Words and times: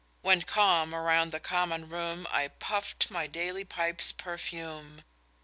When 0.23 0.41
calm 0.41 0.95
around 0.95 1.31
the 1.31 1.39
Common 1.39 1.87
Room 1.87 2.25
I 2.31 2.47
puff'd 2.47 3.11
my 3.11 3.27
daily 3.27 3.63
pipe's 3.65 4.11
perfume! 4.11 5.03